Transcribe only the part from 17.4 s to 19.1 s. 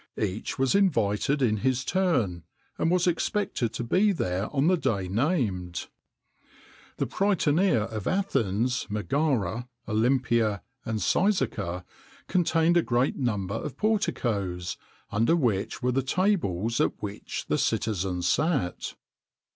the citizens sat.